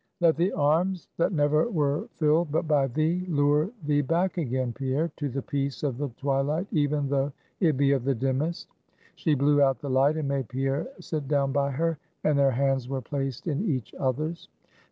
"Let 0.19 0.35
the 0.35 0.51
arms 0.53 1.09
that 1.17 1.31
never 1.31 1.69
were 1.69 2.07
filled 2.15 2.51
but 2.51 2.67
by 2.67 2.87
thee, 2.87 3.23
lure 3.27 3.69
thee 3.85 4.01
back 4.01 4.39
again, 4.39 4.73
Pierre, 4.73 5.11
to 5.17 5.29
the 5.29 5.43
peace 5.43 5.83
of 5.83 5.99
the 5.99 6.07
twilight, 6.17 6.65
even 6.71 7.07
though 7.07 7.31
it 7.59 7.77
be 7.77 7.91
of 7.91 8.03
the 8.03 8.15
dimmest!" 8.15 8.67
She 9.13 9.35
blew 9.35 9.61
out 9.61 9.77
the 9.77 9.91
light, 9.91 10.17
and 10.17 10.27
made 10.27 10.49
Pierre 10.49 10.87
sit 10.99 11.27
down 11.27 11.51
by 11.51 11.69
her; 11.69 11.99
and 12.23 12.35
their 12.39 12.49
hands 12.49 12.89
were 12.89 13.01
placed 13.03 13.45
in 13.47 13.63
each 13.69 13.93
other's. 13.93 14.49